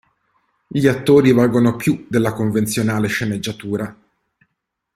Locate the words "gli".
0.65-0.87